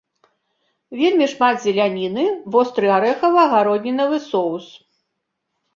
[1.01, 2.25] Вельмі шмат зеляніны,
[2.57, 4.67] востры арэхава-гароднінавы соус.